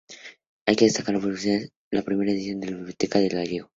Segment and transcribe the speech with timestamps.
[0.65, 3.69] Hay que destacar la publicación de la primera edición de la Biblia en gallego.